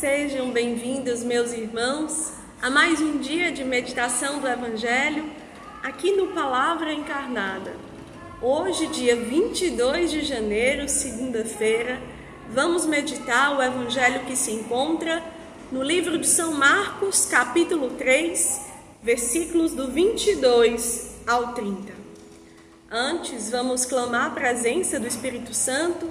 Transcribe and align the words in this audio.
Sejam 0.00 0.50
bem-vindos, 0.50 1.22
meus 1.22 1.52
irmãos, 1.52 2.32
a 2.62 2.70
mais 2.70 3.02
um 3.02 3.18
dia 3.18 3.52
de 3.52 3.62
meditação 3.62 4.38
do 4.38 4.48
Evangelho 4.48 5.30
aqui 5.82 6.12
no 6.12 6.28
Palavra 6.28 6.90
Encarnada. 6.90 7.76
Hoje, 8.40 8.86
dia 8.86 9.14
22 9.14 10.10
de 10.10 10.22
janeiro, 10.22 10.88
segunda-feira, 10.88 12.00
vamos 12.48 12.86
meditar 12.86 13.54
o 13.54 13.62
Evangelho 13.62 14.24
que 14.24 14.34
se 14.34 14.52
encontra 14.52 15.22
no 15.70 15.82
livro 15.82 16.16
de 16.16 16.26
São 16.26 16.54
Marcos, 16.54 17.26
capítulo 17.26 17.90
3, 17.90 18.58
versículos 19.02 19.72
do 19.72 19.88
22 19.88 21.14
ao 21.26 21.52
30. 21.52 21.92
Antes, 22.90 23.50
vamos 23.50 23.84
clamar 23.84 24.28
a 24.28 24.30
presença 24.30 24.98
do 24.98 25.06
Espírito 25.06 25.52
Santo 25.52 26.10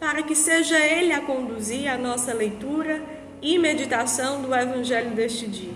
para 0.00 0.24
que 0.24 0.34
seja 0.34 0.76
Ele 0.76 1.12
a 1.12 1.20
conduzir 1.20 1.88
a 1.88 1.96
nossa 1.96 2.34
leitura 2.34 3.17
e 3.40 3.58
meditação 3.58 4.42
do 4.42 4.54
Evangelho 4.54 5.10
deste 5.10 5.46
dia. 5.46 5.74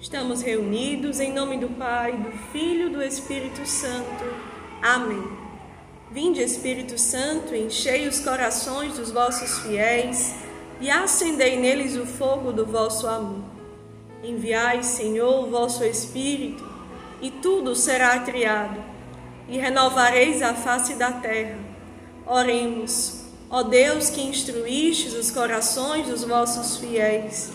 Estamos 0.00 0.40
reunidos 0.42 1.20
em 1.20 1.32
nome 1.32 1.58
do 1.58 1.68
Pai, 1.68 2.16
do 2.16 2.30
Filho 2.52 2.88
e 2.88 2.92
do 2.92 3.02
Espírito 3.02 3.66
Santo. 3.66 4.24
Amém. 4.82 5.22
Vinde, 6.10 6.42
Espírito 6.42 6.98
Santo, 6.98 7.54
enchei 7.54 8.08
os 8.08 8.20
corações 8.20 8.94
dos 8.94 9.10
vossos 9.10 9.60
fiéis 9.60 10.34
e 10.80 10.90
acendei 10.90 11.60
neles 11.60 11.96
o 11.96 12.06
fogo 12.06 12.52
do 12.52 12.64
vosso 12.64 13.06
amor. 13.06 13.44
Enviai, 14.22 14.82
Senhor, 14.82 15.44
o 15.44 15.50
vosso 15.50 15.84
Espírito, 15.84 16.66
e 17.20 17.30
tudo 17.30 17.76
será 17.76 18.18
criado, 18.20 18.82
e 19.48 19.58
renovareis 19.58 20.42
a 20.42 20.54
face 20.54 20.94
da 20.94 21.12
terra. 21.12 21.58
Oremos, 22.26 23.19
ó 23.50 23.64
Deus 23.64 24.08
que 24.08 24.22
instruístes 24.22 25.14
os 25.14 25.30
corações 25.30 26.06
dos 26.06 26.22
vossos 26.22 26.76
fiéis, 26.76 27.50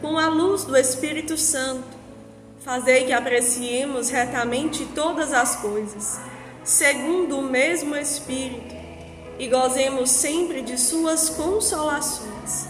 com 0.00 0.16
a 0.16 0.28
luz 0.28 0.64
do 0.64 0.76
Espírito 0.76 1.36
Santo, 1.36 1.88
fazei 2.60 3.04
que 3.04 3.12
apreciemos 3.12 4.08
retamente 4.08 4.86
todas 4.94 5.32
as 5.32 5.56
coisas, 5.56 6.20
segundo 6.62 7.38
o 7.38 7.42
mesmo 7.42 7.96
Espírito, 7.96 8.74
e 9.38 9.48
gozemos 9.48 10.10
sempre 10.10 10.62
de 10.62 10.78
suas 10.78 11.28
consolações. 11.30 12.68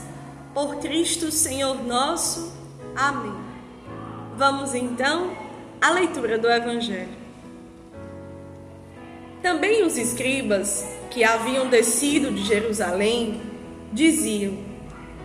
Por 0.55 0.77
Cristo 0.77 1.31
Senhor 1.31 1.83
nosso. 1.84 2.53
Amém. 2.95 3.34
Vamos 4.36 4.75
então 4.75 5.36
à 5.81 5.91
leitura 5.91 6.39
do 6.39 6.51
Evangelho. 6.51 7.23
Também 9.42 9.84
os 9.84 9.97
escribas 9.97 10.86
que 11.13 11.23
haviam 11.23 11.69
descido 11.69 12.33
de 12.33 12.43
Jerusalém 12.43 13.41
diziam: 13.93 14.57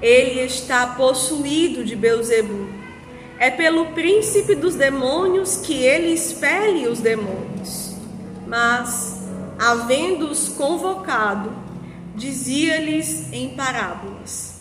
Ele 0.02 0.42
está 0.42 0.88
possuído 0.88 1.84
de 1.84 1.96
Beuzebu. 1.96 2.68
É 3.40 3.50
pelo 3.50 3.88
príncipe 3.88 4.56
dos 4.56 4.76
demônios 4.76 5.58
que 5.58 5.74
ele 5.74 6.12
expele 6.12 6.88
os 6.88 7.00
demônios. 7.00 7.96
Mas, 8.48 9.22
havendo-os 9.60 10.50
convocado, 10.50 11.54
dizia-lhes 12.16 13.32
em 13.32 13.56
parábolas: 13.56 14.60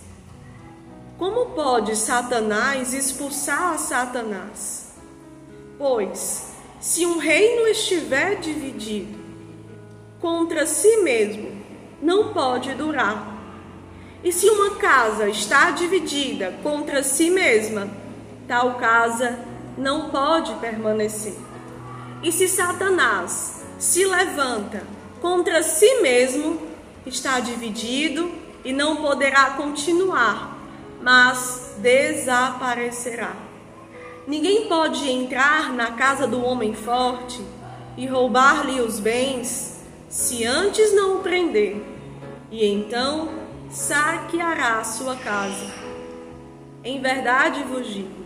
Como 1.19 1.47
pode 1.47 1.97
Satanás 1.97 2.95
expulsar 2.95 3.75
a 3.75 3.79
Satanás? 3.79 4.95
Pois, 5.79 6.53
se 6.79 7.05
um 7.05 7.19
reino 7.19 7.67
estiver 7.67 8.37
dividido 8.37 9.26
contra 10.21 10.67
si 10.67 10.99
mesmo, 10.99 11.51
não 12.01 12.33
pode 12.33 12.75
durar. 12.75 13.35
E 14.23 14.33
se 14.33 14.49
uma 14.49 14.77
casa 14.77 15.29
está 15.29 15.71
dividida 15.71 16.55
contra 16.63 17.03
si 17.03 17.31
mesma, 17.31 17.89
tal 18.49 18.75
casa 18.75 19.39
não 19.77 20.11
pode 20.11 20.55
permanecer. 20.55 21.37
E 22.23 22.33
se 22.33 22.49
Satanás 22.49 23.65
se 23.79 24.05
levanta 24.05 24.83
contra 25.21 25.63
si 25.63 26.01
mesmo, 26.01 26.61
está 27.05 27.41
dividido 27.41 28.31
e 28.65 28.73
não 28.73 28.97
poderá 28.97 29.51
continuar, 29.51 30.57
mas 31.01 31.77
desaparecerá. 31.79 33.37
Ninguém 34.27 34.67
pode 34.67 35.09
entrar 35.09 35.73
na 35.73 35.93
casa 35.93 36.27
do 36.27 36.43
homem 36.43 36.75
forte 36.75 37.41
e 37.97 38.07
roubar-lhe 38.07 38.81
os 38.81 38.99
bens, 38.99 39.76
se 40.09 40.45
antes 40.45 40.95
não 40.95 41.17
o 41.17 41.21
prender, 41.21 41.83
e 42.51 42.65
então 42.65 43.29
saqueará 43.71 44.83
sua 44.85 45.17
casa. 45.17 45.67
Em 46.85 47.01
verdade 47.01 47.63
vos 47.65 47.87
digo: 47.87 48.25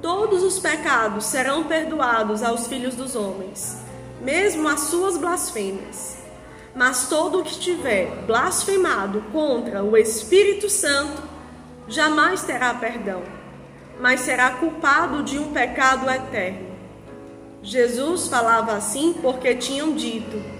todos 0.00 0.42
os 0.42 0.58
pecados 0.58 1.26
serão 1.26 1.64
perdoados 1.64 2.42
aos 2.42 2.66
filhos 2.68 2.94
dos 2.94 3.16
homens, 3.16 3.76
mesmo 4.20 4.68
as 4.68 4.80
suas 4.82 5.16
blasfêmias. 5.16 6.18
Mas 6.74 7.08
todo 7.08 7.40
o 7.40 7.44
que 7.44 7.58
tiver 7.58 8.06
blasfemado 8.26 9.24
contra 9.32 9.82
o 9.82 9.96
Espírito 9.96 10.70
Santo 10.70 11.20
jamais 11.88 12.44
terá 12.44 12.72
perdão, 12.74 13.22
mas 13.98 14.20
será 14.20 14.50
culpado 14.50 15.24
de 15.24 15.36
um 15.36 15.52
pecado 15.52 16.08
eterno. 16.08 16.70
Jesus 17.60 18.28
falava 18.28 18.74
assim 18.74 19.12
porque 19.20 19.56
tinham 19.56 19.92
dito: 19.92 20.59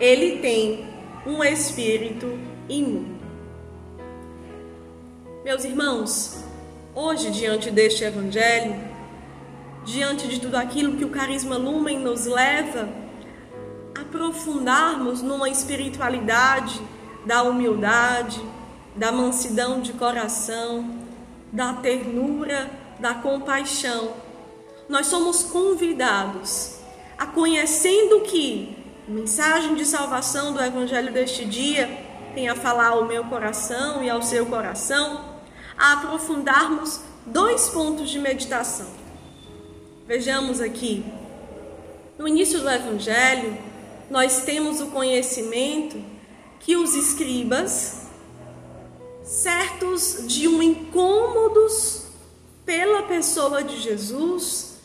Ele 0.00 0.38
tem 0.38 0.88
um 1.26 1.44
espírito 1.44 2.38
imundo. 2.70 3.20
Meus 5.44 5.62
irmãos, 5.62 6.42
hoje, 6.94 7.30
diante 7.30 7.70
deste 7.70 8.02
Evangelho, 8.02 8.80
diante 9.84 10.26
de 10.26 10.40
tudo 10.40 10.54
aquilo 10.54 10.96
que 10.96 11.04
o 11.04 11.10
Carisma 11.10 11.58
Lumen 11.58 11.98
nos 11.98 12.24
leva 12.24 12.88
a 13.94 14.00
aprofundarmos 14.00 15.20
numa 15.20 15.50
espiritualidade 15.50 16.80
da 17.26 17.42
humildade, 17.42 18.40
da 18.96 19.12
mansidão 19.12 19.82
de 19.82 19.92
coração, 19.92 20.98
da 21.52 21.74
ternura, 21.74 22.70
da 22.98 23.12
compaixão, 23.12 24.14
nós 24.88 25.08
somos 25.08 25.42
convidados 25.42 26.78
a 27.18 27.26
conhecendo 27.26 28.22
que 28.22 28.79
a 29.10 29.12
mensagem 29.12 29.74
de 29.74 29.84
salvação 29.84 30.52
do 30.52 30.62
Evangelho 30.62 31.12
deste 31.12 31.44
dia 31.44 31.88
tem 32.32 32.48
a 32.48 32.54
falar 32.54 32.90
ao 32.90 33.06
meu 33.06 33.24
coração 33.24 34.04
e 34.04 34.08
ao 34.08 34.22
seu 34.22 34.46
coração, 34.46 35.40
a 35.76 35.94
aprofundarmos 35.94 37.00
dois 37.26 37.68
pontos 37.70 38.08
de 38.08 38.20
meditação. 38.20 38.86
Vejamos 40.06 40.60
aqui. 40.60 41.04
No 42.16 42.28
início 42.28 42.60
do 42.60 42.70
Evangelho, 42.70 43.58
nós 44.08 44.44
temos 44.44 44.80
o 44.80 44.92
conhecimento 44.92 46.00
que 46.60 46.76
os 46.76 46.94
escribas, 46.94 48.02
certos 49.24 50.24
de 50.28 50.46
um 50.46 50.62
incômodos 50.62 52.04
pela 52.64 53.02
pessoa 53.02 53.64
de 53.64 53.80
Jesus, 53.80 54.76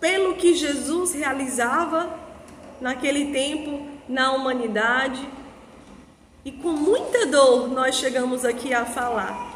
pelo 0.00 0.36
que 0.36 0.54
Jesus 0.54 1.12
realizava 1.12 2.23
naquele 2.84 3.32
tempo 3.32 3.80
na 4.06 4.32
humanidade, 4.32 5.26
e 6.44 6.52
com 6.52 6.68
muita 6.68 7.24
dor 7.24 7.66
nós 7.66 7.94
chegamos 7.94 8.44
aqui 8.44 8.74
a 8.74 8.84
falar. 8.84 9.54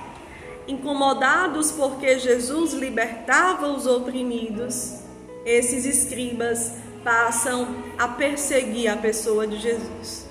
Incomodados 0.67 1.71
porque 1.71 2.19
Jesus 2.19 2.73
libertava 2.73 3.69
os 3.69 3.87
oprimidos, 3.87 5.01
esses 5.45 5.85
escribas 5.85 6.73
passam 7.05 7.69
a 7.99 8.09
perseguir 8.09 8.91
a 8.91 8.97
pessoa 8.97 9.47
de 9.47 9.59
Jesus. 9.59 10.27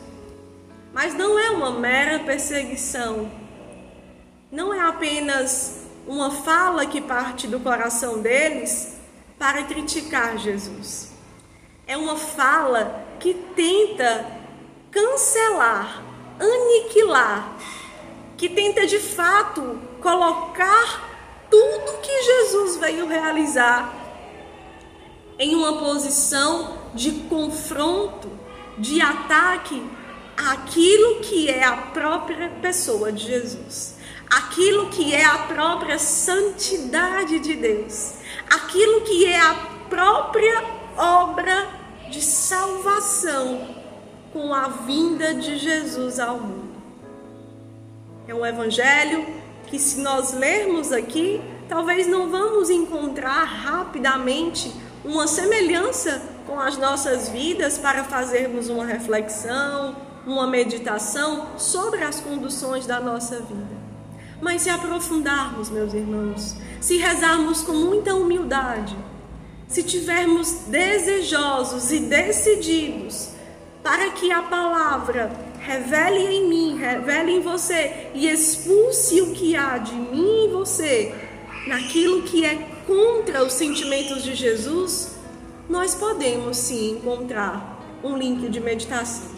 Mas 0.91 1.13
não 1.13 1.37
é 1.37 1.51
uma 1.51 1.79
mera 1.79 2.17
perseguição, 2.23 3.31
não 4.51 4.73
é 4.73 4.79
apenas 4.79 5.83
uma 6.07 6.31
fala 6.31 6.87
que 6.87 6.99
parte 6.99 7.47
do 7.47 7.59
coração 7.59 8.23
deles 8.23 8.97
para 9.37 9.61
criticar 9.65 10.39
Jesus. 10.39 11.15
É 11.87 11.95
uma 11.95 12.17
fala 12.17 13.05
que 13.19 13.33
tenta 13.33 14.25
cancelar 14.91 16.03
aniquilar, 16.39 17.57
que 18.35 18.47
tenta 18.49 18.85
de 18.85 18.99
fato 18.99 19.79
colocar 20.01 21.47
tudo 21.49 22.01
que 22.01 22.23
Jesus 22.23 22.77
veio 22.77 23.07
realizar 23.07 23.93
em 25.39 25.55
uma 25.55 25.79
posição 25.79 26.77
de 26.93 27.11
confronto, 27.11 28.29
de 28.77 29.01
ataque 29.01 29.83
àquilo 30.35 31.19
que 31.21 31.49
é 31.49 31.63
a 31.63 31.77
própria 31.77 32.49
pessoa 32.61 33.11
de 33.11 33.25
Jesus, 33.25 33.95
aquilo 34.29 34.89
que 34.89 35.13
é 35.13 35.25
a 35.25 35.37
própria 35.39 35.97
santidade 35.97 37.39
de 37.39 37.55
Deus, 37.55 38.13
aquilo 38.49 39.01
que 39.01 39.25
é 39.25 39.39
a 39.39 39.53
própria 39.89 40.63
obra 40.97 41.76
de 42.09 42.21
salvação 42.21 43.75
com 44.33 44.53
a 44.53 44.67
vinda 44.67 45.33
de 45.33 45.57
Jesus 45.57 46.19
ao 46.19 46.39
mundo. 46.39 46.77
É 48.27 48.33
um 48.33 48.45
evangelho 48.45 49.25
que 49.67 49.79
se 49.79 49.99
nós 49.99 50.33
lermos 50.33 50.91
aqui, 50.91 51.41
talvez 51.67 52.07
não 52.07 52.29
vamos 52.29 52.69
encontrar 52.69 53.43
rapidamente 53.43 54.73
uma 55.03 55.27
semelhança 55.27 56.21
com 56.45 56.59
as 56.59 56.77
nossas 56.77 57.29
vidas 57.29 57.77
para 57.77 58.03
fazermos 58.03 58.69
uma 58.69 58.85
reflexão, 58.85 59.95
uma 60.25 60.47
meditação 60.47 61.47
sobre 61.57 62.03
as 62.03 62.19
conduções 62.19 62.85
da 62.85 62.99
nossa 62.99 63.37
vida. 63.37 63.77
Mas 64.41 64.61
se 64.61 64.69
aprofundarmos, 64.69 65.69
meus 65.69 65.93
irmãos, 65.93 66.55
se 66.79 66.97
rezarmos 66.97 67.61
com 67.61 67.73
muita 67.73 68.13
humildade, 68.13 68.95
se 69.67 69.83
tivermos 69.83 70.51
desejosos 70.67 71.91
e 71.91 71.99
decididos 71.99 73.29
para 73.83 74.11
que 74.11 74.31
a 74.31 74.41
palavra 74.43 75.31
revele 75.59 76.19
em 76.19 76.49
mim, 76.49 76.77
revele 76.77 77.33
em 77.33 77.41
você 77.41 78.09
e 78.13 78.29
expulse 78.29 79.21
o 79.21 79.33
que 79.33 79.55
há 79.55 79.77
de 79.77 79.95
mim 79.95 80.45
e 80.45 80.47
você 80.49 81.13
naquilo 81.67 82.23
que 82.23 82.45
é 82.45 82.55
contra 82.87 83.43
os 83.43 83.53
sentimentos 83.53 84.23
de 84.23 84.33
Jesus, 84.33 85.17
nós 85.69 85.93
podemos 85.93 86.57
sim 86.57 86.91
encontrar 86.91 87.99
um 88.01 88.17
link 88.17 88.49
de 88.49 88.59
meditação. 88.61 89.35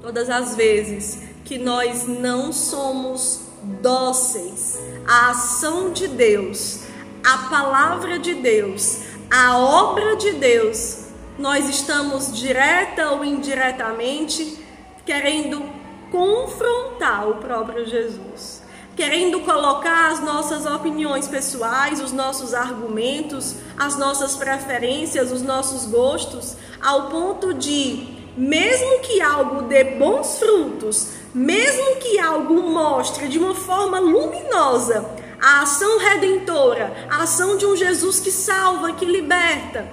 Todas 0.00 0.30
as 0.30 0.54
vezes 0.54 1.18
que 1.44 1.58
nós 1.58 2.06
não 2.06 2.52
somos 2.52 3.40
dóceis 3.82 4.78
à 5.06 5.30
ação 5.30 5.92
de 5.92 6.06
Deus, 6.06 6.82
à 7.24 7.48
palavra 7.48 8.18
de 8.18 8.34
Deus, 8.34 9.02
à 9.30 9.58
obra 9.58 10.16
de 10.16 10.32
Deus, 10.32 11.06
nós 11.38 11.68
estamos 11.68 12.36
direta 12.36 13.10
ou 13.10 13.24
indiretamente 13.24 14.58
querendo 15.04 15.62
confrontar 16.10 17.28
o 17.28 17.36
próprio 17.36 17.86
Jesus, 17.86 18.62
querendo 18.96 19.40
colocar 19.40 20.10
as 20.10 20.20
nossas 20.20 20.66
opiniões 20.66 21.28
pessoais, 21.28 22.00
os 22.00 22.12
nossos 22.12 22.54
argumentos, 22.54 23.56
as 23.78 23.96
nossas 23.96 24.36
preferências, 24.36 25.30
os 25.30 25.42
nossos 25.42 25.86
gostos, 25.86 26.56
ao 26.80 27.08
ponto 27.08 27.54
de, 27.54 28.08
mesmo 28.36 29.00
que 29.00 29.20
algo 29.20 29.62
dê 29.62 29.84
bons 29.84 30.38
frutos, 30.38 31.08
mesmo 31.34 31.96
que 31.96 32.18
algo 32.18 32.62
mostre 32.62 33.28
de 33.28 33.38
uma 33.38 33.54
forma 33.54 34.00
luminosa 34.00 35.17
a 35.40 35.62
ação 35.62 35.98
redentora, 35.98 37.06
a 37.08 37.22
ação 37.22 37.56
de 37.56 37.64
um 37.64 37.76
Jesus 37.76 38.18
que 38.20 38.30
salva, 38.30 38.92
que 38.92 39.04
liberta, 39.04 39.88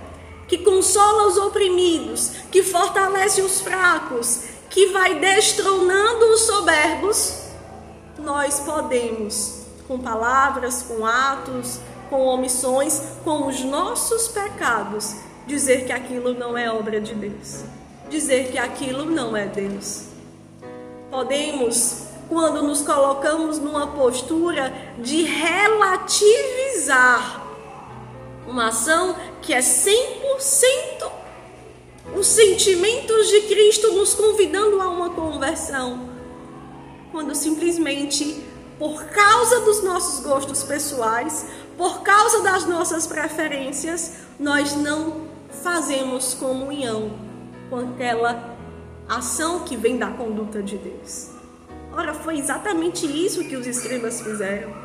que 0.47 0.59
consola 0.59 1.27
os 1.27 1.38
oprimidos, 1.38 2.31
que 2.51 2.63
fortalece 2.63 3.42
os 3.42 3.62
fracos, 3.62 4.44
que 4.69 4.88
vai 4.88 5.19
destronando 5.19 6.25
os 6.33 6.42
soberbos, 6.42 7.45
nós 8.18 8.59
podemos, 8.59 9.65
com 9.88 10.00
palavras, 10.00 10.83
com 10.83 11.06
atos, 11.06 11.80
com 12.09 12.25
omissões, 12.25 13.01
com 13.24 13.47
os 13.47 13.62
nossos 13.62 14.27
pecados, 14.27 15.15
dizer 15.45 15.86
que 15.86 15.92
aquilo 15.92 16.33
não 16.33 16.57
é 16.57 16.71
obra 16.71 17.00
de 17.00 17.13
Deus, 17.13 17.63
dizer 18.09 18.51
que 18.51 18.57
aquilo 18.57 19.06
não 19.06 19.36
é 19.36 19.45
Deus. 19.45 20.06
Podemos 21.12 22.05
quando 22.27 22.62
nos 22.63 22.81
colocamos 22.81 23.60
numa 23.60 23.88
postura 23.88 24.74
de 24.98 25.24
relativizar 25.24 26.25
uma 28.48 28.68
ação 28.68 29.16
que 29.42 29.54
é 29.54 29.60
100% 29.60 31.25
os 32.16 32.27
sentimentos 32.27 33.27
de 33.27 33.42
Cristo 33.42 33.92
nos 33.94 34.13
convidando 34.13 34.81
a 34.81 34.88
uma 34.88 35.10
conversão, 35.10 36.10
quando 37.12 37.33
simplesmente 37.36 38.44
por 38.78 39.06
causa 39.06 39.62
dos 39.62 39.83
nossos 39.83 40.24
gostos 40.24 40.63
pessoais, 40.63 41.45
por 41.78 42.01
causa 42.01 42.42
das 42.42 42.66
nossas 42.66 43.07
preferências, 43.07 44.13
nós 44.39 44.75
não 44.75 45.28
fazemos 45.63 46.33
comunhão 46.33 47.12
com 47.69 47.78
aquela 47.78 48.56
ação 49.07 49.60
que 49.62 49.75
vem 49.75 49.98
da 49.98 50.07
conduta 50.07 50.62
de 50.62 50.78
Deus. 50.78 51.35
Ora, 51.97 52.13
foi 52.13 52.38
exatamente 52.38 53.06
isso 53.06 53.45
que 53.45 53.56
os 53.56 53.65
escribas 53.65 54.19
fizeram. 54.19 54.75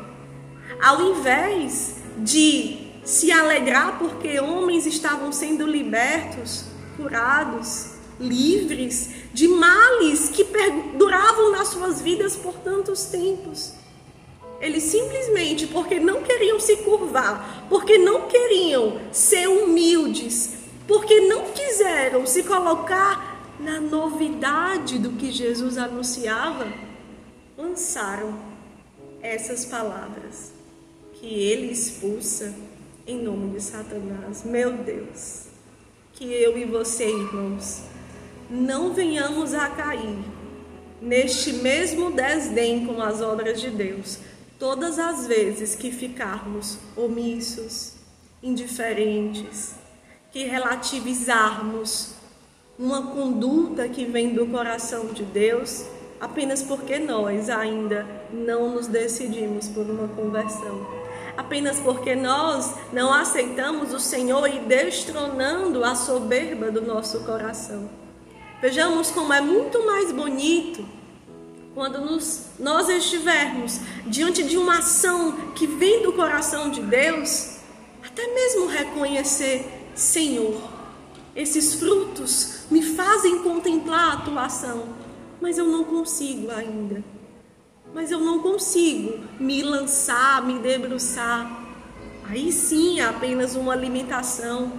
Ao 0.81 1.01
invés 1.01 1.97
de 2.19 2.89
se 3.03 3.29
alegrar 3.33 3.99
porque 3.99 4.39
homens 4.39 4.85
estavam 4.85 5.29
sendo 5.33 5.67
libertos, 5.67 6.63
curados, 6.95 7.95
livres 8.17 9.09
de 9.33 9.45
males 9.45 10.29
que 10.29 10.45
perduravam 10.45 11.51
nas 11.51 11.67
suas 11.67 12.01
vidas 12.01 12.37
por 12.37 12.53
tantos 12.53 13.03
tempos. 13.03 13.73
Eles 14.61 14.83
simplesmente, 14.83 15.67
porque 15.67 15.99
não 15.99 16.21
queriam 16.21 16.61
se 16.61 16.77
curvar, 16.77 17.65
porque 17.67 17.97
não 17.97 18.29
queriam 18.29 19.01
ser 19.11 19.47
humildes, 19.47 20.53
porque 20.87 21.19
não 21.27 21.45
quiseram 21.51 22.25
se 22.25 22.43
colocar 22.43 23.53
na 23.59 23.81
novidade 23.81 24.97
do 24.97 25.11
que 25.11 25.29
Jesus 25.29 25.77
anunciava, 25.77 26.67
lançaram 27.61 28.33
essas 29.21 29.65
palavras 29.65 30.51
que 31.13 31.27
ele 31.27 31.71
expulsa 31.71 32.53
em 33.05 33.21
nome 33.21 33.51
de 33.51 33.61
Satanás. 33.61 34.43
Meu 34.43 34.73
Deus, 34.77 35.45
que 36.13 36.25
eu 36.25 36.57
e 36.57 36.65
você, 36.65 37.05
irmãos, 37.05 37.83
não 38.49 38.93
venhamos 38.93 39.53
a 39.53 39.69
cair 39.69 40.17
neste 40.99 41.53
mesmo 41.53 42.11
desdém 42.11 42.85
com 42.85 43.01
as 43.01 43.21
obras 43.21 43.61
de 43.61 43.69
Deus, 43.69 44.17
todas 44.57 44.97
as 44.97 45.27
vezes 45.27 45.75
que 45.75 45.91
ficarmos 45.91 46.77
omissos, 46.95 47.93
indiferentes, 48.41 49.75
que 50.31 50.45
relativizarmos 50.45 52.13
uma 52.77 53.11
conduta 53.11 53.87
que 53.87 54.05
vem 54.05 54.33
do 54.33 54.47
coração 54.47 55.07
de 55.07 55.23
Deus 55.23 55.85
apenas 56.21 56.61
porque 56.61 56.99
nós 56.99 57.49
ainda 57.49 58.05
não 58.31 58.69
nos 58.69 58.85
decidimos 58.85 59.67
por 59.67 59.89
uma 59.89 60.07
conversão. 60.09 61.01
Apenas 61.35 61.79
porque 61.79 62.13
nós 62.15 62.75
não 62.93 63.11
aceitamos 63.11 63.91
o 63.91 63.99
Senhor 63.99 64.47
e 64.47 64.59
destronando 64.59 65.83
a 65.83 65.95
soberba 65.95 66.69
do 66.69 66.81
nosso 66.81 67.21
coração. 67.21 67.89
Vejamos 68.61 69.09
como 69.09 69.33
é 69.33 69.41
muito 69.41 69.83
mais 69.83 70.11
bonito 70.11 70.85
quando 71.73 71.99
nos, 72.01 72.49
nós 72.59 72.87
estivermos 72.89 73.79
diante 74.05 74.43
de 74.43 74.57
uma 74.57 74.79
ação 74.79 75.31
que 75.55 75.65
vem 75.65 76.03
do 76.03 76.13
coração 76.13 76.69
de 76.69 76.81
Deus, 76.81 77.57
até 78.05 78.27
mesmo 78.27 78.67
reconhecer, 78.67 79.65
Senhor, 79.95 80.61
esses 81.35 81.75
frutos 81.75 82.65
me 82.69 82.83
fazem 82.83 83.39
contemplar 83.39 84.17
a 84.17 84.17
tua 84.17 84.45
ação 84.45 85.00
mas 85.41 85.57
eu 85.57 85.65
não 85.65 85.83
consigo 85.83 86.51
ainda. 86.51 87.03
Mas 87.93 88.11
eu 88.11 88.19
não 88.19 88.39
consigo 88.39 89.19
me 89.39 89.63
lançar, 89.63 90.45
me 90.45 90.59
debruçar. 90.59 91.59
Aí 92.29 92.51
sim 92.51 92.99
é 92.99 93.05
apenas 93.05 93.55
uma 93.55 93.73
alimentação. 93.73 94.71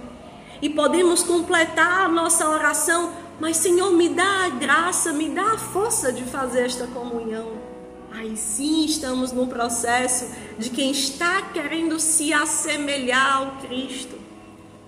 E 0.61 0.69
podemos 0.69 1.21
completar 1.21 2.05
a 2.05 2.07
nossa 2.07 2.49
oração, 2.49 3.11
mas 3.39 3.57
Senhor, 3.57 3.91
me 3.91 4.09
dá 4.09 4.45
a 4.45 4.49
graça, 4.49 5.11
me 5.11 5.29
dá 5.29 5.51
a 5.51 5.57
força 5.57 6.11
de 6.11 6.23
fazer 6.23 6.65
esta 6.65 6.87
comunhão. 6.87 7.51
Aí 8.11 8.37
sim 8.37 8.85
estamos 8.85 9.31
no 9.31 9.47
processo 9.47 10.27
de 10.57 10.69
quem 10.69 10.91
está 10.91 11.41
querendo 11.41 11.99
se 11.99 12.31
assemelhar 12.31 13.37
ao 13.37 13.51
Cristo, 13.57 14.15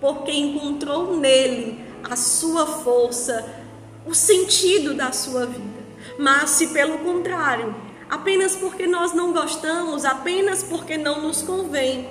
porque 0.00 0.32
encontrou 0.32 1.16
nele 1.16 1.78
a 2.08 2.16
sua 2.16 2.66
força, 2.66 3.65
o 4.06 4.14
sentido 4.14 4.94
da 4.94 5.12
sua 5.12 5.46
vida. 5.46 5.84
Mas 6.18 6.50
se 6.50 6.68
pelo 6.68 6.98
contrário, 6.98 7.74
apenas 8.08 8.54
porque 8.54 8.86
nós 8.86 9.12
não 9.12 9.32
gostamos, 9.32 10.04
apenas 10.04 10.62
porque 10.62 10.96
não 10.96 11.20
nos 11.20 11.42
convém, 11.42 12.08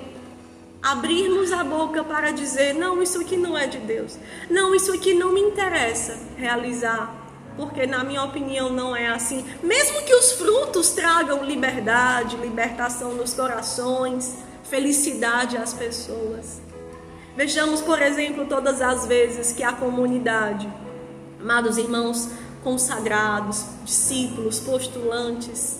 abrirmos 0.82 1.50
a 1.52 1.64
boca 1.64 2.04
para 2.04 2.30
dizer: 2.30 2.74
não, 2.74 3.02
isso 3.02 3.20
aqui 3.20 3.36
não 3.36 3.56
é 3.56 3.66
de 3.66 3.78
Deus, 3.78 4.18
não, 4.48 4.74
isso 4.74 4.92
aqui 4.92 5.14
não 5.14 5.32
me 5.32 5.40
interessa 5.40 6.16
realizar, 6.36 7.12
porque 7.56 7.86
na 7.86 8.04
minha 8.04 8.22
opinião 8.22 8.70
não 8.70 8.94
é 8.94 9.08
assim. 9.08 9.44
Mesmo 9.62 10.02
que 10.02 10.14
os 10.14 10.32
frutos 10.32 10.90
tragam 10.90 11.42
liberdade, 11.42 12.36
libertação 12.36 13.14
nos 13.14 13.34
corações, 13.34 14.36
felicidade 14.64 15.56
às 15.56 15.72
pessoas. 15.72 16.60
Vejamos, 17.36 17.80
por 17.82 18.00
exemplo, 18.00 18.46
todas 18.46 18.80
as 18.80 19.06
vezes 19.06 19.52
que 19.52 19.62
a 19.62 19.72
comunidade 19.72 20.66
Amados 21.46 21.78
irmãos 21.78 22.28
consagrados, 22.64 23.66
discípulos, 23.84 24.58
postulantes, 24.58 25.78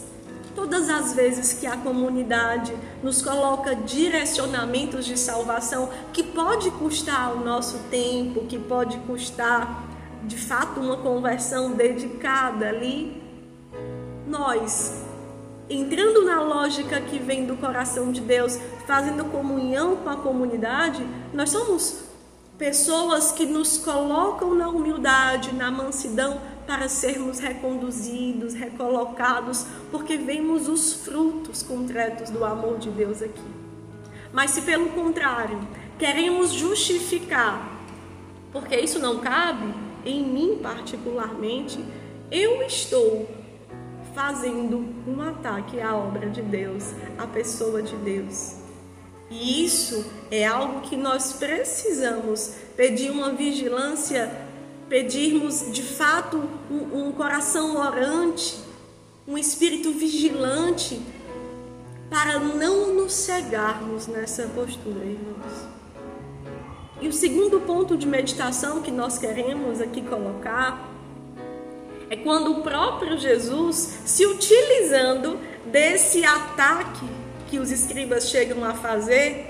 todas 0.54 0.88
as 0.88 1.12
vezes 1.12 1.54
que 1.54 1.66
a 1.66 1.76
comunidade 1.76 2.72
nos 3.02 3.20
coloca 3.20 3.74
direcionamentos 3.74 5.04
de 5.04 5.18
salvação 5.18 5.90
que 6.12 6.22
pode 6.22 6.70
custar 6.70 7.32
o 7.32 7.44
nosso 7.44 7.80
tempo, 7.90 8.46
que 8.46 8.60
pode 8.60 8.96
custar 8.98 9.82
de 10.22 10.38
fato 10.38 10.78
uma 10.78 10.98
conversão 10.98 11.72
dedicada 11.72 12.68
ali, 12.68 13.20
nós 14.24 15.02
entrando 15.68 16.24
na 16.24 16.40
lógica 16.42 17.00
que 17.00 17.18
vem 17.18 17.44
do 17.44 17.56
coração 17.56 18.12
de 18.12 18.20
Deus, 18.20 18.56
fazendo 18.86 19.24
comunhão 19.32 19.96
com 19.96 20.10
a 20.10 20.16
comunidade, 20.16 21.04
nós 21.34 21.50
somos 21.50 22.05
pessoas 22.58 23.32
que 23.32 23.44
nos 23.44 23.78
colocam 23.78 24.54
na 24.54 24.68
humildade, 24.68 25.54
na 25.54 25.70
mansidão, 25.70 26.40
para 26.66 26.88
sermos 26.88 27.38
reconduzidos, 27.38 28.54
recolocados, 28.54 29.66
porque 29.90 30.16
vemos 30.16 30.68
os 30.68 30.92
frutos 30.92 31.62
concretos 31.62 32.30
do 32.30 32.44
amor 32.44 32.78
de 32.78 32.90
Deus 32.90 33.22
aqui. 33.22 33.40
Mas 34.32 34.50
se 34.50 34.62
pelo 34.62 34.88
contrário, 34.90 35.60
queremos 35.98 36.52
justificar, 36.52 37.80
porque 38.52 38.76
isso 38.76 38.98
não 38.98 39.20
cabe 39.20 39.72
em 40.04 40.24
mim 40.24 40.58
particularmente, 40.62 41.78
eu 42.30 42.62
estou 42.62 43.28
fazendo 44.14 44.94
um 45.06 45.20
ataque 45.20 45.80
à 45.80 45.94
obra 45.94 46.28
de 46.30 46.42
Deus, 46.42 46.94
à 47.18 47.26
pessoa 47.26 47.82
de 47.82 47.94
Deus. 47.96 48.65
E 49.30 49.64
isso 49.64 50.04
é 50.30 50.46
algo 50.46 50.82
que 50.82 50.96
nós 50.96 51.32
precisamos 51.32 52.52
pedir 52.76 53.10
uma 53.10 53.32
vigilância, 53.32 54.30
pedirmos 54.88 55.72
de 55.72 55.82
fato 55.82 56.42
um, 56.70 57.08
um 57.08 57.12
coração 57.12 57.76
orante, 57.76 58.58
um 59.26 59.36
espírito 59.36 59.90
vigilante, 59.90 61.00
para 62.08 62.38
não 62.38 62.94
nos 62.94 63.12
cegarmos 63.12 64.06
nessa 64.06 64.46
postura, 64.54 65.04
irmãos. 65.04 65.66
E 67.00 67.08
o 67.08 67.12
segundo 67.12 67.60
ponto 67.60 67.96
de 67.96 68.06
meditação 68.06 68.80
que 68.80 68.92
nós 68.92 69.18
queremos 69.18 69.80
aqui 69.80 70.02
colocar 70.02 70.88
é 72.08 72.16
quando 72.16 72.52
o 72.52 72.62
próprio 72.62 73.18
Jesus, 73.18 73.98
se 74.04 74.24
utilizando 74.24 75.38
desse 75.66 76.24
ataque 76.24 77.04
que 77.48 77.58
os 77.58 77.70
escribas 77.70 78.28
chegam 78.28 78.64
a 78.64 78.74
fazer, 78.74 79.46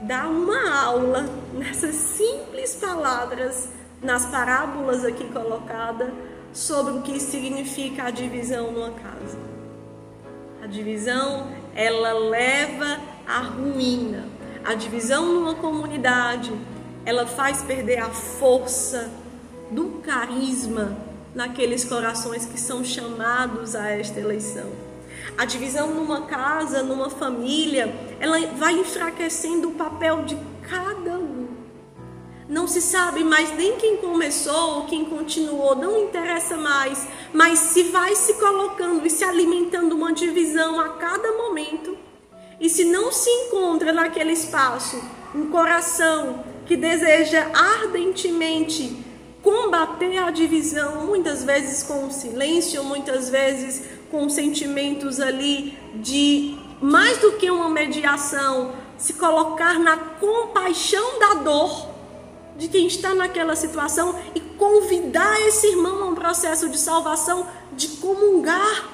dá 0.00 0.26
uma 0.26 0.82
aula 0.82 1.26
nessas 1.52 1.94
simples 1.94 2.74
palavras, 2.74 3.68
nas 4.02 4.26
parábolas 4.26 5.04
aqui 5.04 5.24
colocadas, 5.24 6.10
sobre 6.52 6.94
o 6.94 7.02
que 7.02 7.18
significa 7.18 8.04
a 8.04 8.10
divisão 8.10 8.70
numa 8.70 8.90
casa. 8.92 9.38
A 10.62 10.66
divisão, 10.66 11.50
ela 11.74 12.12
leva 12.12 12.98
à 13.26 13.40
ruína. 13.40 14.26
A 14.64 14.74
divisão 14.74 15.26
numa 15.26 15.54
comunidade, 15.54 16.52
ela 17.04 17.26
faz 17.26 17.62
perder 17.62 17.98
a 17.98 18.08
força 18.08 19.10
do 19.70 20.00
carisma 20.02 20.96
naqueles 21.34 21.84
corações 21.84 22.46
que 22.46 22.58
são 22.58 22.84
chamados 22.84 23.74
a 23.74 23.88
esta 23.90 24.20
eleição. 24.20 24.83
A 25.36 25.44
divisão 25.44 25.88
numa 25.88 26.22
casa, 26.22 26.82
numa 26.82 27.10
família, 27.10 27.92
ela 28.20 28.38
vai 28.56 28.74
enfraquecendo 28.74 29.68
o 29.68 29.72
papel 29.72 30.24
de 30.24 30.38
cada 30.62 31.18
um. 31.18 31.48
Não 32.48 32.68
se 32.68 32.80
sabe 32.80 33.24
mais 33.24 33.56
nem 33.56 33.76
quem 33.76 33.96
começou 33.96 34.76
ou 34.76 34.84
quem 34.84 35.04
continuou, 35.04 35.74
não 35.74 36.04
interessa 36.04 36.56
mais, 36.56 37.06
mas 37.32 37.58
se 37.58 37.84
vai 37.84 38.14
se 38.14 38.34
colocando 38.34 39.06
e 39.06 39.10
se 39.10 39.24
alimentando 39.24 39.96
uma 39.96 40.12
divisão 40.12 40.78
a 40.78 40.90
cada 40.90 41.32
momento, 41.32 41.96
e 42.60 42.68
se 42.68 42.84
não 42.84 43.10
se 43.10 43.28
encontra 43.28 43.92
naquele 43.92 44.32
espaço 44.32 45.02
um 45.34 45.50
coração 45.50 46.44
que 46.66 46.76
deseja 46.76 47.50
ardentemente 47.52 49.04
combater 49.42 50.16
a 50.18 50.30
divisão, 50.30 51.04
muitas 51.04 51.44
vezes 51.44 51.82
com 51.82 52.10
silêncio, 52.10 52.82
muitas 52.84 53.28
vezes 53.28 53.82
com 54.14 54.28
sentimentos 54.28 55.18
ali 55.18 55.76
de 55.96 56.56
mais 56.80 57.18
do 57.18 57.32
que 57.32 57.50
uma 57.50 57.68
mediação, 57.68 58.72
se 58.96 59.14
colocar 59.14 59.76
na 59.80 59.96
compaixão 59.96 61.18
da 61.18 61.34
dor 61.34 61.88
de 62.56 62.68
quem 62.68 62.86
está 62.86 63.12
naquela 63.12 63.56
situação 63.56 64.14
e 64.32 64.40
convidar 64.40 65.40
esse 65.40 65.66
irmão 65.66 66.04
a 66.04 66.06
um 66.06 66.14
processo 66.14 66.68
de 66.68 66.78
salvação, 66.78 67.44
de 67.72 67.88
comungar 67.96 68.88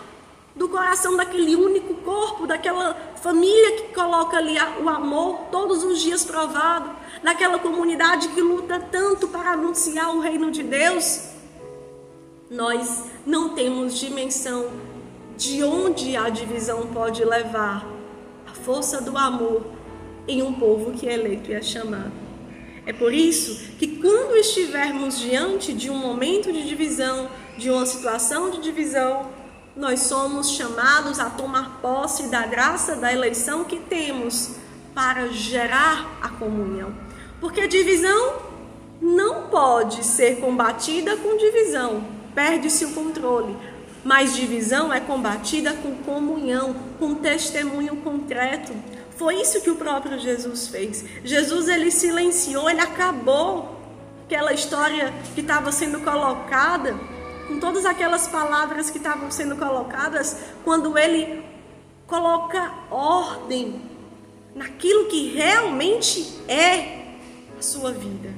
do 0.57 0.71
coração 0.71 1.15
daquele 1.15 1.55
único 1.55 1.93
corpo, 1.97 2.47
daquela 2.47 2.95
família 3.21 3.73
que 3.73 3.95
coloca 3.95 4.39
ali 4.39 4.57
o 4.83 4.89
amor 4.89 5.49
todos 5.53 5.85
os 5.85 6.01
dias 6.01 6.25
provado, 6.25 6.97
daquela 7.23 7.59
comunidade 7.59 8.29
que 8.29 8.41
luta 8.41 8.81
tanto 8.91 9.29
para 9.29 9.51
anunciar 9.51 10.17
o 10.17 10.21
reino 10.21 10.51
de 10.51 10.63
Deus, 10.63 11.29
nós 12.51 13.05
não 13.27 13.51
temos 13.51 13.99
dimensão 13.99 14.90
de 15.41 15.65
onde 15.65 16.19
a 16.19 16.29
divisão 16.29 16.89
pode 16.89 17.25
levar 17.25 17.87
a 18.47 18.53
força 18.53 19.01
do 19.01 19.17
amor 19.17 19.65
em 20.29 20.43
um 20.43 20.53
povo 20.53 20.93
que 20.93 21.09
é 21.09 21.15
eleito 21.15 21.51
e 21.51 21.55
é 21.55 21.63
chamado. 21.63 22.13
É 22.85 22.93
por 22.93 23.15
isso 23.15 23.73
que 23.79 23.97
quando 23.97 24.37
estivermos 24.37 25.19
diante 25.19 25.73
de 25.73 25.89
um 25.89 25.97
momento 25.97 26.53
de 26.53 26.69
divisão, 26.69 27.31
de 27.57 27.71
uma 27.71 27.87
situação 27.87 28.51
de 28.51 28.61
divisão, 28.61 29.31
nós 29.75 30.01
somos 30.01 30.51
chamados 30.51 31.19
a 31.19 31.31
tomar 31.31 31.79
posse 31.81 32.29
da 32.29 32.47
graça 32.47 32.97
da 32.97 33.11
eleição 33.11 33.65
que 33.65 33.79
temos 33.79 34.57
para 34.95 35.29
gerar 35.29 36.19
a 36.21 36.29
comunhão. 36.29 36.93
Porque 37.41 37.67
divisão 37.67 38.35
não 39.01 39.47
pode 39.47 40.05
ser 40.05 40.39
combatida 40.39 41.17
com 41.17 41.39
divisão, 41.39 42.05
perde-se 42.35 42.85
o 42.85 42.93
controle. 42.93 43.57
Mas 44.05 44.35
divisão 44.35 44.93
é 44.93 45.01
combatida 45.01 45.75
com 45.75 45.95
comunhão, 45.97 46.75
com 46.99 47.15
testemunho 47.15 47.97
concreto. 47.97 48.73
Foi 49.17 49.35
isso 49.37 49.61
que 49.61 49.71
o 49.71 49.77
próprio 49.77 50.19
Jesus 50.19 50.69
fez. 50.69 51.05
Jesus 51.23 51.69
ele 51.69 51.91
silenciou, 51.91 52.71
ele 52.71 52.81
acabou 52.81 53.79
aquela 54.25 54.53
história 54.53 55.13
que 55.35 55.43
estava 55.43 55.71
sendo 55.71 56.01
colocada, 56.01 56.99
com 57.47 57.59
todas 57.59 57.85
aquelas 57.85 58.27
palavras 58.29 58.89
que 58.89 58.97
estavam 58.97 59.31
sendo 59.31 59.57
colocadas, 59.57 60.37
quando 60.65 60.97
ele 60.97 61.45
coloca 62.07 62.73
ordem 62.91 63.83
naquilo 64.55 65.07
que 65.07 65.29
realmente 65.35 66.39
é 66.49 67.17
a 67.59 67.63
sua 67.63 67.93
vida. 67.93 68.33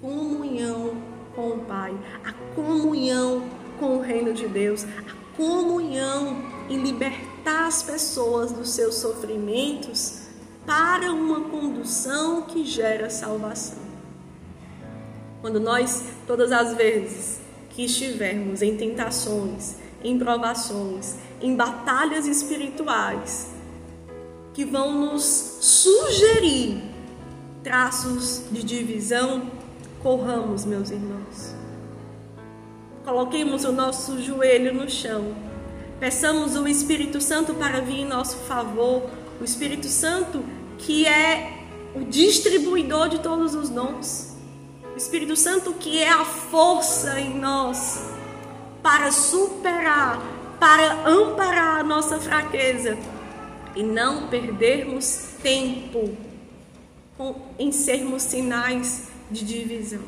Comunhão 0.00 0.96
com 1.34 1.50
o 1.50 1.58
Pai, 1.60 1.94
a 2.24 2.32
comunhão 2.54 3.44
com 3.80 3.96
o 3.96 4.00
reino 4.00 4.34
de 4.34 4.46
Deus, 4.46 4.84
a 4.84 5.36
comunhão 5.36 6.36
em 6.68 6.82
libertar 6.82 7.66
as 7.66 7.82
pessoas 7.82 8.52
dos 8.52 8.70
seus 8.70 8.96
sofrimentos 8.96 10.20
para 10.66 11.10
uma 11.10 11.48
condução 11.48 12.42
que 12.42 12.62
gera 12.64 13.08
salvação. 13.08 13.78
Quando 15.40 15.58
nós, 15.58 16.04
todas 16.26 16.52
as 16.52 16.74
vezes 16.74 17.40
que 17.70 17.86
estivermos 17.86 18.60
em 18.60 18.76
tentações, 18.76 19.76
em 20.04 20.18
provações, 20.18 21.14
em 21.40 21.56
batalhas 21.56 22.26
espirituais, 22.26 23.50
que 24.52 24.64
vão 24.64 24.92
nos 24.92 25.22
sugerir 25.60 26.82
traços 27.62 28.42
de 28.50 28.62
divisão, 28.62 29.50
corramos, 30.02 30.66
meus 30.66 30.90
irmãos. 30.90 31.59
Coloquemos 33.04 33.64
o 33.64 33.72
nosso 33.72 34.20
joelho 34.22 34.74
no 34.74 34.88
chão. 34.88 35.34
Peçamos 35.98 36.54
o 36.54 36.68
Espírito 36.68 37.20
Santo 37.20 37.54
para 37.54 37.80
vir 37.80 38.00
em 38.00 38.04
nosso 38.04 38.36
favor. 38.38 39.08
O 39.40 39.44
Espírito 39.44 39.86
Santo 39.86 40.44
que 40.78 41.06
é 41.06 41.58
o 41.94 42.04
distribuidor 42.04 43.08
de 43.08 43.18
todos 43.20 43.54
os 43.54 43.68
dons. 43.70 44.36
O 44.94 44.96
Espírito 44.96 45.34
Santo 45.34 45.72
que 45.74 45.98
é 45.98 46.10
a 46.10 46.24
força 46.24 47.18
em 47.18 47.38
nós 47.38 48.10
para 48.82 49.10
superar, 49.10 50.20
para 50.58 51.08
amparar 51.08 51.80
a 51.80 51.82
nossa 51.82 52.18
fraqueza 52.18 52.98
e 53.74 53.82
não 53.82 54.28
perdermos 54.28 55.30
tempo 55.42 56.16
em 57.58 57.72
sermos 57.72 58.22
sinais 58.22 59.08
de 59.30 59.44
divisão. 59.44 60.02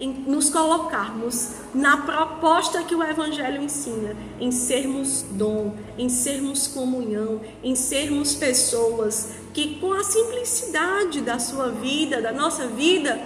Nos 0.00 0.50
colocarmos 0.50 1.52
na 1.72 1.98
proposta 1.98 2.82
que 2.82 2.94
o 2.94 3.02
Evangelho 3.02 3.62
ensina, 3.62 4.16
em 4.40 4.50
sermos 4.50 5.22
dom, 5.30 5.76
em 5.96 6.08
sermos 6.08 6.66
comunhão, 6.66 7.40
em 7.62 7.76
sermos 7.76 8.34
pessoas 8.34 9.34
que, 9.54 9.76
com 9.76 9.92
a 9.92 10.02
simplicidade 10.02 11.20
da 11.20 11.38
sua 11.38 11.68
vida, 11.68 12.20
da 12.20 12.32
nossa 12.32 12.66
vida, 12.66 13.20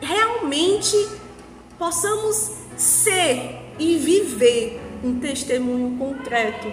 realmente 0.00 0.96
possamos 1.78 2.52
ser 2.76 3.74
e 3.78 3.96
viver 3.96 4.80
um 5.04 5.20
testemunho 5.20 5.96
concreto 5.96 6.66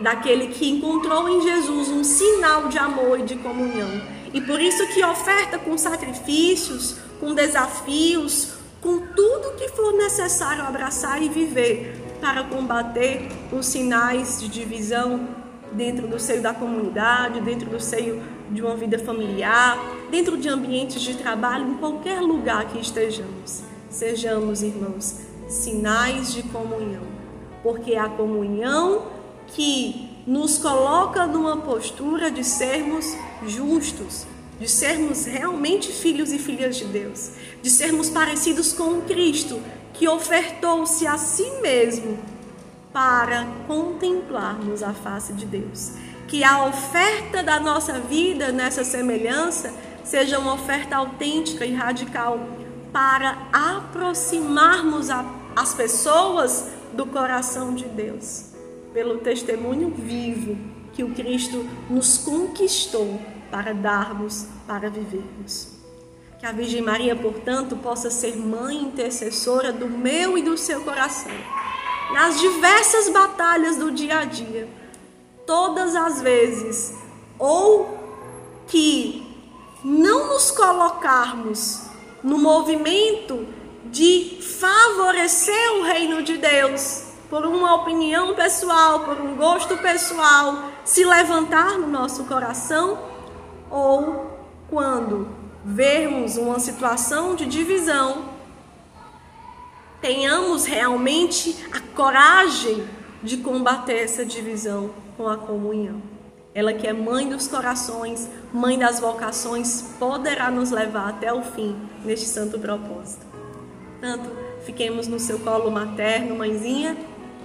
daquele 0.00 0.48
que 0.48 0.68
encontrou 0.68 1.28
em 1.28 1.40
Jesus 1.40 1.88
um 1.88 2.04
sinal 2.04 2.68
de 2.68 2.78
amor 2.78 3.20
e 3.20 3.22
de 3.22 3.36
comunhão. 3.36 3.90
E 4.32 4.40
por 4.40 4.60
isso 4.60 4.86
que 4.88 5.04
oferta 5.04 5.58
com 5.58 5.76
sacrifícios, 5.76 6.96
com 7.20 7.34
desafios, 7.34 8.54
com 8.80 8.98
tudo 8.98 9.56
que 9.56 9.68
for 9.68 9.92
necessário 9.92 10.64
abraçar 10.64 11.22
e 11.22 11.28
viver, 11.28 12.02
para 12.20 12.44
combater 12.44 13.28
os 13.52 13.66
sinais 13.66 14.40
de 14.40 14.48
divisão 14.48 15.28
dentro 15.72 16.06
do 16.06 16.20
seio 16.20 16.40
da 16.40 16.54
comunidade, 16.54 17.40
dentro 17.40 17.68
do 17.68 17.80
seio 17.80 18.22
de 18.50 18.62
uma 18.62 18.76
vida 18.76 18.98
familiar, 18.98 19.76
dentro 20.10 20.36
de 20.36 20.48
ambientes 20.48 21.02
de 21.02 21.14
trabalho, 21.14 21.68
em 21.68 21.74
qualquer 21.74 22.20
lugar 22.20 22.66
que 22.66 22.78
estejamos. 22.78 23.62
Sejamos, 23.90 24.62
irmãos, 24.62 25.20
sinais 25.48 26.32
de 26.32 26.42
comunhão, 26.44 27.02
porque 27.62 27.92
é 27.94 27.98
a 27.98 28.08
comunhão 28.08 29.06
que 29.48 30.11
nos 30.26 30.58
coloca 30.58 31.26
numa 31.26 31.56
postura 31.56 32.30
de 32.30 32.44
sermos 32.44 33.16
justos, 33.46 34.26
de 34.60 34.68
sermos 34.68 35.24
realmente 35.24 35.90
filhos 35.90 36.32
e 36.32 36.38
filhas 36.38 36.76
de 36.76 36.84
Deus, 36.84 37.32
de 37.60 37.70
sermos 37.70 38.08
parecidos 38.08 38.72
com 38.72 39.00
Cristo, 39.02 39.60
que 39.92 40.08
ofertou-se 40.08 41.06
a 41.06 41.18
si 41.18 41.50
mesmo 41.60 42.18
para 42.92 43.46
contemplarmos 43.66 44.82
a 44.82 44.92
face 44.92 45.32
de 45.32 45.46
Deus. 45.46 45.92
Que 46.28 46.44
a 46.44 46.64
oferta 46.66 47.42
da 47.42 47.58
nossa 47.58 47.94
vida 47.98 48.52
nessa 48.52 48.84
semelhança 48.84 49.72
seja 50.04 50.38
uma 50.38 50.54
oferta 50.54 50.96
autêntica 50.96 51.64
e 51.66 51.74
radical 51.74 52.38
para 52.92 53.48
aproximarmos 53.52 55.10
a, 55.10 55.24
as 55.56 55.74
pessoas 55.74 56.66
do 56.92 57.06
coração 57.06 57.74
de 57.74 57.86
Deus, 57.86 58.51
pelo 58.92 59.18
testemunho 59.18 59.90
vivo 59.90 60.56
que 60.92 61.02
o 61.02 61.14
Cristo 61.14 61.66
nos 61.88 62.18
conquistou 62.18 63.20
para 63.50 63.72
darmos, 63.72 64.46
para 64.66 64.90
vivermos. 64.90 65.72
Que 66.38 66.46
a 66.46 66.52
Virgem 66.52 66.82
Maria, 66.82 67.14
portanto, 67.14 67.76
possa 67.76 68.10
ser 68.10 68.36
mãe 68.36 68.76
intercessora 68.76 69.72
do 69.72 69.88
meu 69.88 70.36
e 70.36 70.42
do 70.42 70.58
seu 70.58 70.82
coração 70.82 71.32
nas 72.12 72.38
diversas 72.38 73.08
batalhas 73.08 73.76
do 73.76 73.90
dia 73.90 74.18
a 74.18 74.24
dia, 74.24 74.68
todas 75.46 75.96
as 75.96 76.20
vezes, 76.20 76.94
ou 77.38 77.98
que 78.68 79.26
não 79.82 80.28
nos 80.28 80.50
colocarmos 80.50 81.82
no 82.22 82.38
movimento 82.38 83.46
de 83.86 84.38
favorecer 84.40 85.72
o 85.74 85.82
reino 85.82 86.22
de 86.22 86.38
Deus 86.38 87.11
por 87.32 87.46
uma 87.46 87.76
opinião 87.76 88.34
pessoal, 88.34 89.00
por 89.06 89.18
um 89.18 89.34
gosto 89.34 89.78
pessoal, 89.78 90.64
se 90.84 91.02
levantar 91.02 91.78
no 91.78 91.86
nosso 91.86 92.24
coração, 92.24 92.98
ou 93.70 94.38
quando 94.68 95.26
vermos 95.64 96.36
uma 96.36 96.60
situação 96.60 97.34
de 97.34 97.46
divisão, 97.46 98.26
tenhamos 100.02 100.66
realmente 100.66 101.56
a 101.72 101.80
coragem 101.96 102.86
de 103.22 103.38
combater 103.38 104.00
essa 104.00 104.26
divisão 104.26 104.90
com 105.16 105.26
a 105.26 105.38
comunhão. 105.38 106.02
Ela 106.54 106.74
que 106.74 106.86
é 106.86 106.92
mãe 106.92 107.30
dos 107.30 107.48
corações, 107.48 108.28
mãe 108.52 108.78
das 108.78 109.00
vocações, 109.00 109.94
poderá 109.98 110.50
nos 110.50 110.70
levar 110.70 111.08
até 111.08 111.32
o 111.32 111.42
fim 111.42 111.74
neste 112.04 112.26
santo 112.26 112.58
propósito. 112.58 113.24
Tanto 114.02 114.28
fiquemos 114.66 115.06
no 115.08 115.18
seu 115.18 115.38
colo 115.38 115.70
materno, 115.70 116.36
mãezinha, 116.36 116.94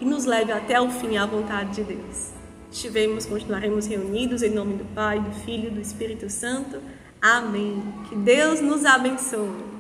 e 0.02 0.06
nos 0.06 0.26
leve 0.26 0.52
até 0.52 0.80
o 0.80 0.90
fim 0.90 1.18
à 1.18 1.26
vontade 1.26 1.76
de 1.76 1.84
Deus. 1.84 2.32
Estivemos, 2.72 3.26
continuaremos 3.26 3.88
reunidos 3.88 4.44
em 4.44 4.50
nome 4.50 4.76
do 4.76 4.86
Pai, 4.94 5.20
do 5.20 5.32
Filho 5.32 5.68
e 5.68 5.72
do 5.72 5.80
Espírito 5.80 6.30
Santo. 6.30 6.82
Amém. 7.22 7.82
Que 8.10 8.16
Deus 8.16 8.62
nos 8.62 8.86
abençoe. 8.86 9.77